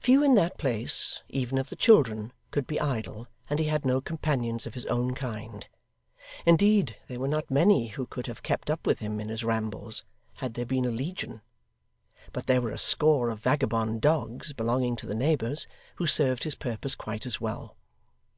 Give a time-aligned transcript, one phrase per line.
[0.00, 4.02] Few in that place, even of the children, could be idle, and he had no
[4.02, 5.66] companions of his own kind.
[6.44, 10.04] Indeed there were not many who could have kept up with him in his rambles,
[10.34, 11.40] had there been a legion.
[12.34, 16.54] But there were a score of vagabond dogs belonging to the neighbours, who served his
[16.54, 17.78] purpose quite as well.